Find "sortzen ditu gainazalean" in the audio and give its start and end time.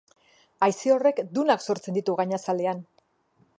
1.67-2.83